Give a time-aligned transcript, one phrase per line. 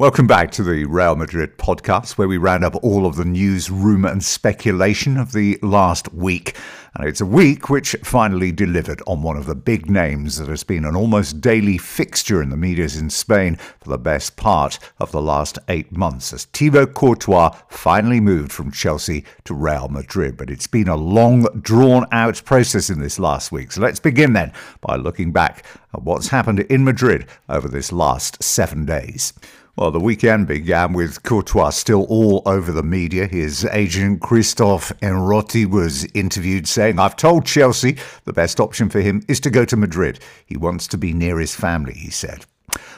[0.00, 3.68] Welcome back to the Real Madrid podcast, where we round up all of the news,
[3.68, 6.56] rumour, and speculation of the last week.
[6.94, 10.62] And it's a week which finally delivered on one of the big names that has
[10.62, 15.10] been an almost daily fixture in the medias in Spain for the best part of
[15.10, 20.36] the last eight months, as Thibaut Courtois finally moved from Chelsea to Real Madrid.
[20.36, 23.72] But it's been a long, drawn out process in this last week.
[23.72, 28.40] So let's begin then by looking back at what's happened in Madrid over this last
[28.44, 29.32] seven days.
[29.78, 33.28] Well, the weekend began with Courtois still all over the media.
[33.28, 39.22] His agent Christophe Henrotay was interviewed saying, I've told Chelsea the best option for him
[39.28, 40.18] is to go to Madrid.
[40.44, 42.44] He wants to be near his family, he said.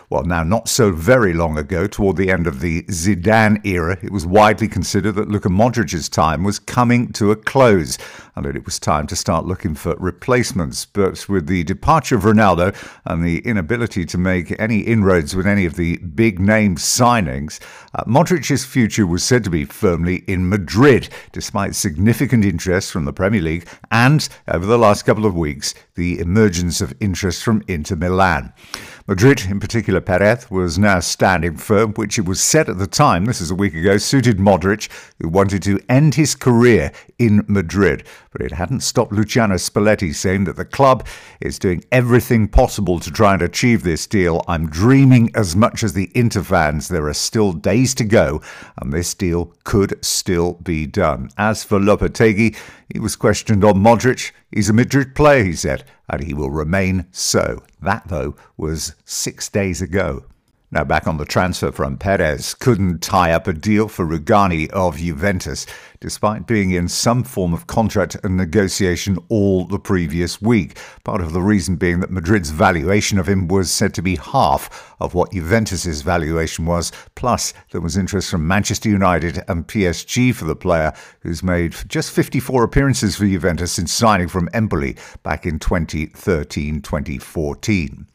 [0.08, 4.10] Well, now, not so very long ago, toward the end of the Zidane era, it
[4.10, 7.98] was widely considered that Luka Modric's time was coming to a close
[8.36, 10.84] and it was time to start looking for replacements.
[10.84, 15.66] But with the departure of Ronaldo and the inability to make any inroads with any
[15.66, 17.60] of the big name signings,
[17.94, 23.12] uh, Modric's future was said to be firmly in Madrid, despite significant interest from the
[23.12, 27.96] Premier League and, over the last couple of weeks, the emergence of interest from Inter
[27.96, 28.52] Milan.
[29.06, 33.24] Madrid, in particular Perez, was now standing firm, which it was said at the time,
[33.24, 38.04] this is a week ago, suited Modric, who wanted to end his career in Madrid.
[38.32, 41.04] But it hadn't stopped Luciano Spalletti saying that the club
[41.40, 44.44] is doing everything possible to try and achieve this deal.
[44.46, 46.86] I'm dreaming as much as the Inter fans.
[46.86, 48.40] There are still days to go,
[48.80, 51.30] and this deal could still be done.
[51.36, 52.56] As for Lopetegui,
[52.92, 54.30] he was questioned on Modric.
[54.52, 57.64] He's a Madrid player, he said, and he will remain so.
[57.82, 60.24] That, though, was six days ago.
[60.72, 64.98] Now, back on the transfer front, Perez couldn't tie up a deal for Rugani of
[64.98, 65.66] Juventus,
[65.98, 70.78] despite being in some form of contract and negotiation all the previous week.
[71.02, 74.94] Part of the reason being that Madrid's valuation of him was said to be half
[75.00, 76.92] of what Juventus's valuation was.
[77.16, 82.12] Plus, there was interest from Manchester United and PSG for the player, who's made just
[82.12, 88.06] 54 appearances for Juventus since signing from Empoli back in 2013 2014.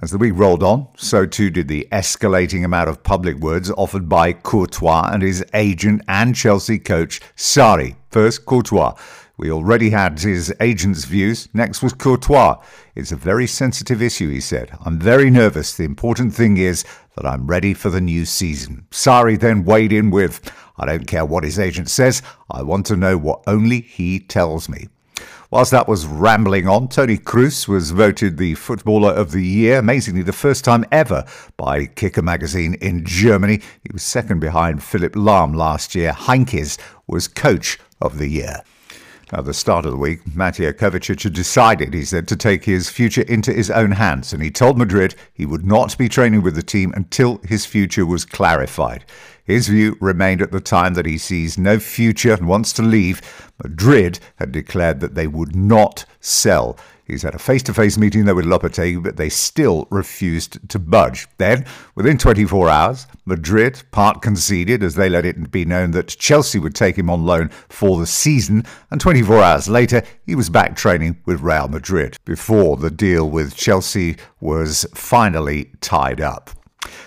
[0.00, 4.08] As the week rolled on, so too did the escalating amount of public words offered
[4.08, 7.96] by Courtois and his agent and Chelsea coach Sarri.
[8.08, 8.94] First, Courtois.
[9.38, 11.48] We already had his agent's views.
[11.52, 12.62] Next was Courtois.
[12.94, 14.70] It's a very sensitive issue, he said.
[14.84, 15.76] I'm very nervous.
[15.76, 16.84] The important thing is
[17.16, 18.86] that I'm ready for the new season.
[18.92, 22.22] Sarri then weighed in with, I don't care what his agent says.
[22.48, 24.86] I want to know what only he tells me.
[25.50, 30.20] Whilst that was rambling on, Toni Kroos was voted the Footballer of the Year, amazingly
[30.20, 31.24] the first time ever
[31.56, 33.62] by Kicker magazine in Germany.
[33.82, 36.12] He was second behind Philipp Lahm last year.
[36.12, 36.76] Heynckes
[37.06, 38.62] was Coach of the Year.
[39.30, 42.88] At the start of the week, Mateo Kovacic had decided, he said, to take his
[42.88, 46.54] future into his own hands, and he told Madrid he would not be training with
[46.54, 49.04] the team until his future was clarified.
[49.44, 53.20] His view remained at the time that he sees no future and wants to leave.
[53.62, 56.78] Madrid had declared that they would not sell.
[57.08, 60.78] He's had a face to face meeting there with Lopetegui, but they still refused to
[60.78, 61.26] budge.
[61.38, 61.64] Then,
[61.94, 66.74] within 24 hours, Madrid part conceded as they let it be known that Chelsea would
[66.74, 71.16] take him on loan for the season, and 24 hours later, he was back training
[71.24, 76.50] with Real Madrid before the deal with Chelsea was finally tied up.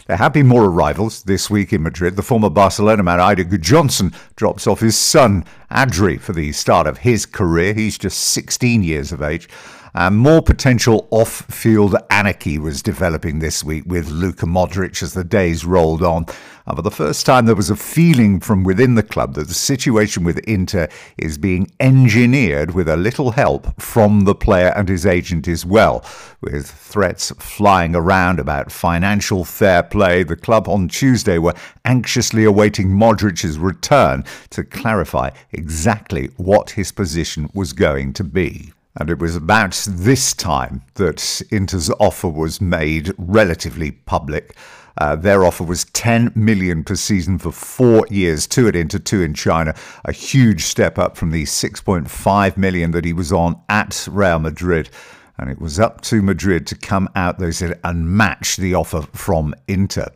[0.07, 2.15] There have been more arrivals this week in Madrid.
[2.15, 6.99] The former Barcelona man Eidur Gudjohnsen drops off his son Andri for the start of
[6.99, 7.73] his career.
[7.73, 9.47] He's just 16 years of age.
[9.93, 15.25] And more potential off field anarchy was developing this week with Luka Modric as the
[15.25, 16.25] days rolled on.
[16.65, 19.53] And for the first time, there was a feeling from within the club that the
[19.53, 20.87] situation with Inter
[21.17, 26.05] is being engineered with a little help from the player and his agent as well.
[26.39, 32.87] With threats flying around about financial fair play, the club on Tuesday were anxiously awaiting
[32.87, 38.71] Modric's return to clarify exactly what his position was going to be.
[38.97, 44.55] And it was about this time that Inter's offer was made relatively public.
[44.97, 49.21] Uh, their offer was 10 million per season for four years, two at Inter, two
[49.21, 49.73] in China.
[50.03, 54.89] A huge step up from the 6.5 million that he was on at Real Madrid.
[55.37, 59.03] And it was up to Madrid to come out, they said, and match the offer
[59.13, 60.07] from Inter.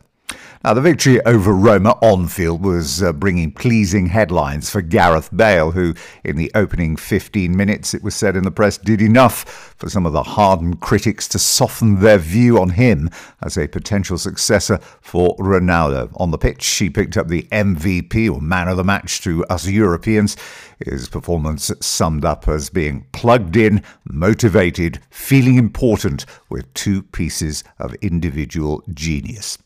[0.64, 5.72] Now, the victory over Roma on field was uh, bringing pleasing headlines for Gareth Bale,
[5.72, 5.94] who,
[6.24, 9.44] in the opening 15 minutes, it was said in the press, did enough
[9.76, 13.10] for some of the hardened critics to soften their view on him
[13.42, 16.10] as a potential successor for Ronaldo.
[16.16, 19.68] On the pitch, he picked up the MVP or man of the match to us
[19.68, 20.36] Europeans.
[20.84, 27.94] His performance summed up as being plugged in, motivated, feeling important with two pieces of
[27.96, 29.58] individual genius.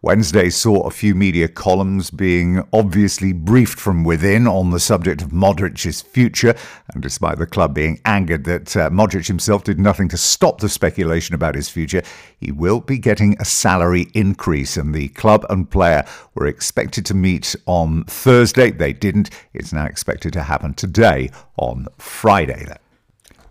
[0.00, 5.30] Wednesday saw a few media columns being obviously briefed from within on the subject of
[5.30, 6.54] Modric's future,
[6.94, 10.68] and despite the club being angered that uh, Modric himself did nothing to stop the
[10.68, 12.02] speculation about his future,
[12.38, 16.04] he will be getting a salary increase, and the club and player
[16.36, 18.70] were expected to meet on Thursday.
[18.70, 19.30] They didn't.
[19.52, 22.66] It's now expected to happen today on Friday.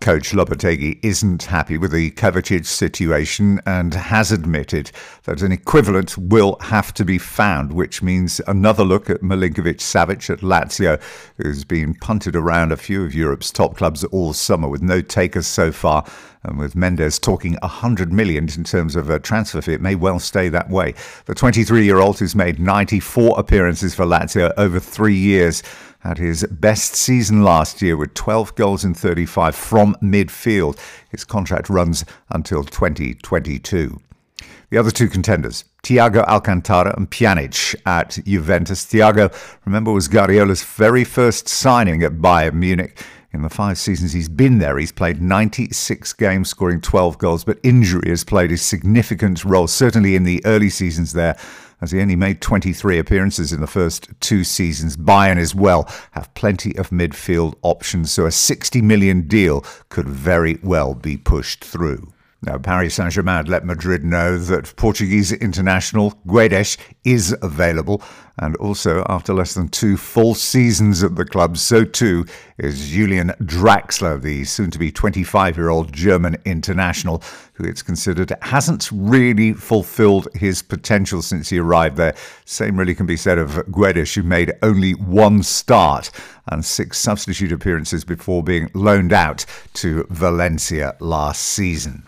[0.08, 4.90] Coach Lopetegui isn't happy with the Kovacic situation and has admitted
[5.24, 10.30] that an equivalent will have to be found, which means another look at Milinkovic Savic
[10.30, 10.98] at Lazio,
[11.36, 15.46] who's been punted around a few of Europe's top clubs all summer with no takers
[15.46, 16.06] so far.
[16.42, 20.18] And with Mendes talking 100 million in terms of a transfer fee, it may well
[20.18, 20.94] stay that way.
[21.26, 25.62] The 23 year old who's made 94 appearances for Lazio over three years
[26.00, 30.78] had his best season last year with 12 goals in 35 from midfield.
[31.10, 34.00] His contract runs until 2022.
[34.70, 38.84] The other two contenders, Thiago Alcantara and Pjanic at Juventus.
[38.84, 39.32] Thiago,
[39.64, 43.02] remember, was Guardiola's very first signing at Bayern Munich.
[43.38, 47.60] In the five seasons he's been there, he's played 96 games, scoring 12 goals, but
[47.62, 51.38] injury has played a significant role, certainly in the early seasons there
[51.80, 54.96] as he only made 23 appearances in the first two seasons.
[54.96, 60.58] Bayern as well have plenty of midfield options, so a 60 million deal could very
[60.64, 62.12] well be pushed through.
[62.40, 68.00] Now, Paris Saint Germain let Madrid know that Portuguese international Guedes is available,
[68.38, 72.24] and also after less than two full seasons at the club, so too
[72.56, 77.24] is Julian Draxler, the soon to be 25 year old German international,
[77.54, 82.14] who it's considered hasn't really fulfilled his potential since he arrived there.
[82.44, 86.12] Same really can be said of Guedes, who made only one start
[86.46, 89.44] and six substitute appearances before being loaned out
[89.74, 92.04] to Valencia last season.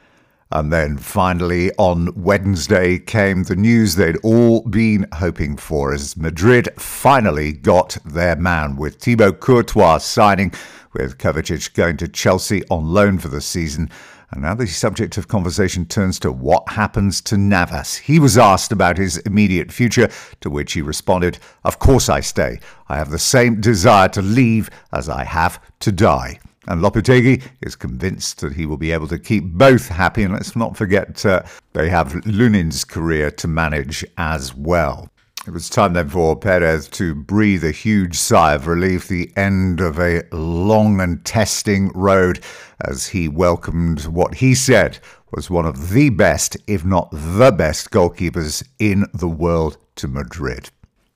[0.52, 6.68] And then finally on Wednesday came the news they'd all been hoping for as Madrid
[6.76, 10.52] finally got their man with Thibaut Courtois signing,
[10.92, 13.90] with Kovacic going to Chelsea on loan for the season.
[14.32, 17.96] And now the subject of conversation turns to what happens to Navas.
[17.96, 20.08] He was asked about his immediate future,
[20.40, 22.58] to which he responded, Of course I stay.
[22.88, 26.40] I have the same desire to leave as I have to die.
[26.66, 30.22] And Lopetegui is convinced that he will be able to keep both happy.
[30.22, 31.42] And let's not forget, uh,
[31.72, 35.08] they have Lunin's career to manage as well.
[35.46, 39.80] It was time then for Perez to breathe a huge sigh of relief, the end
[39.80, 42.40] of a long and testing road,
[42.84, 44.98] as he welcomed what he said
[45.32, 50.68] was one of the best, if not the best, goalkeepers in the world to Madrid.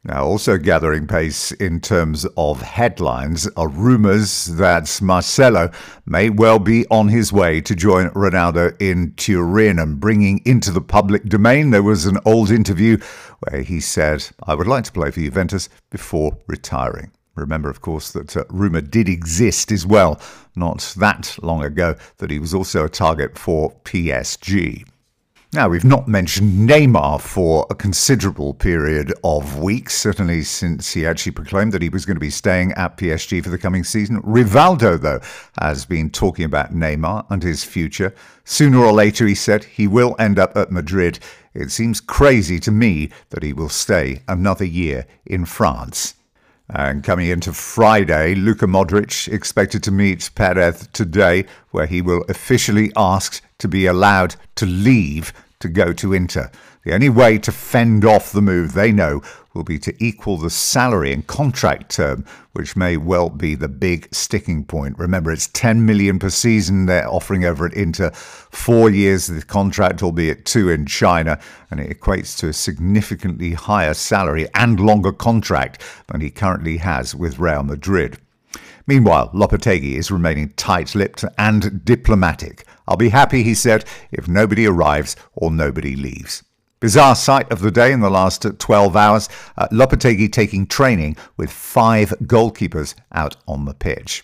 [0.07, 5.71] Now, also gathering pace in terms of headlines are rumours that Marcelo
[6.05, 10.83] may well be on his way to join Ronaldo in Turin and bringing into the
[10.83, 11.71] public domain.
[11.71, 12.99] There was an old interview
[13.49, 17.11] where he said, I would like to play for Juventus before retiring.
[17.35, 20.21] Remember, of course, that uh, rumour did exist as well,
[20.55, 24.85] not that long ago, that he was also a target for PSG.
[25.55, 31.31] Now, we've not mentioned Neymar for a considerable period of weeks, certainly since he actually
[31.31, 34.21] proclaimed that he was going to be staying at PSG for the coming season.
[34.23, 35.21] Rivaldo, though,
[35.61, 38.13] has been talking about Neymar and his future.
[38.43, 41.21] Sooner or later, he said, he will end up at Madrid.
[41.55, 46.15] It seems crazy to me that he will stay another year in France.
[46.69, 52.91] And coming into Friday, Luka Modric expected to meet Perez today, where he will officially
[52.97, 55.33] ask to be allowed to leave
[55.65, 56.51] to go to Inter.
[56.83, 59.23] The only way to fend off the move they know
[59.55, 64.15] will be to equal the salary and contract term, which may well be the big
[64.15, 64.99] sticking point.
[64.99, 70.03] Remember, it's 10 million per season they're offering over at Inter, four years the contract,
[70.03, 71.41] albeit two in China,
[71.71, 77.15] and it equates to a significantly higher salary and longer contract than he currently has
[77.15, 78.19] with Real Madrid.
[78.87, 82.67] Meanwhile, Lopetegui is remaining tight lipped and diplomatic.
[82.87, 86.43] I'll be happy, he said, if nobody arrives or nobody leaves.
[86.81, 91.51] Bizarre sight of the day in the last 12 hours uh, Lopetegui taking training with
[91.51, 94.23] five goalkeepers out on the pitch.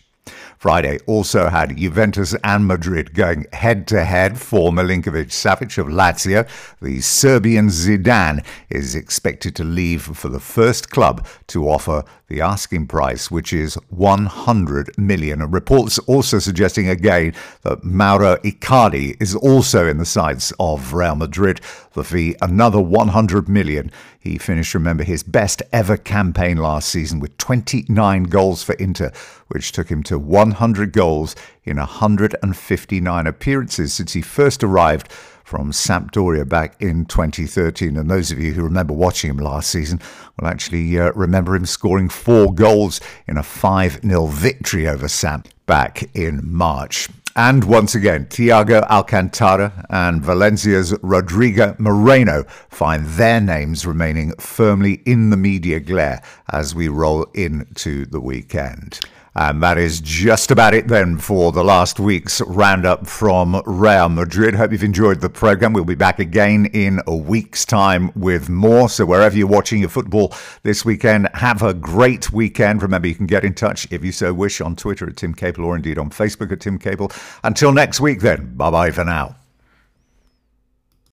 [0.58, 6.46] Friday also had Juventus and Madrid going head to head for Milinkovic Savic of Lazio.
[6.82, 12.86] The Serbian Zidane is expected to leave for the first club to offer the asking
[12.86, 15.42] price, which is 100 million.
[15.42, 21.16] And reports also suggesting again that Mauro Icardi is also in the sights of Real
[21.16, 21.60] Madrid.
[21.92, 23.90] The fee, another 100 million.
[24.20, 29.10] He finished, remember, his best ever campaign last season with 29 goals for Inter,
[29.48, 31.34] which took him to 100 goals
[31.64, 35.10] in 159 appearances since he first arrived
[35.50, 37.96] from Sampdoria back in 2013.
[37.96, 40.00] And those of you who remember watching him last season
[40.38, 45.48] will actually uh, remember him scoring four goals in a 5 0 victory over Samp
[45.66, 47.08] back in March.
[47.34, 55.30] And once again, Thiago Alcantara and Valencia's Rodrigo Moreno find their names remaining firmly in
[55.30, 59.00] the media glare as we roll into the weekend.
[59.34, 64.54] And that is just about it then for the last week's roundup from Real Madrid.
[64.54, 65.72] Hope you've enjoyed the program.
[65.72, 68.88] We'll be back again in a week's time with more.
[68.88, 70.34] So wherever you're watching your football
[70.64, 72.82] this weekend, have a great weekend.
[72.82, 75.64] Remember, you can get in touch if you so wish on Twitter at Tim Capel
[75.64, 77.12] or indeed on Facebook at Tim Capel.
[77.44, 79.39] Until next week then, bye bye for now.